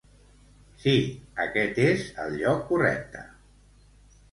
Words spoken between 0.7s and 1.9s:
Sí, aquest